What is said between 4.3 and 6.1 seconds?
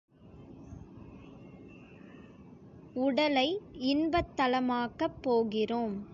தலமாக்கப் போகிறோம்.